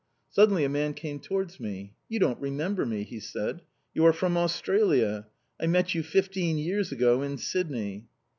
Suddenly 0.31 0.63
a 0.63 0.67
man 0.67 0.95
came 0.95 1.19
towards 1.19 1.59
me. 1.59 1.93
"You 2.09 2.17
don't 2.17 2.41
remember 2.41 2.87
me," 2.87 3.03
he 3.03 3.19
said. 3.19 3.61
"You 3.93 4.03
are 4.07 4.13
from 4.13 4.35
Australia! 4.35 5.27
I 5.61 5.67
met 5.67 5.93
you 5.93 6.01
fifteen 6.01 6.57
years 6.57 6.91
ago 6.91 7.21
in 7.21 7.37
Sydney." 7.37 8.07